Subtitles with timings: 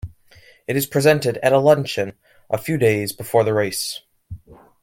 [0.67, 2.13] It is presented at a luncheon
[2.49, 4.01] a few days before the race.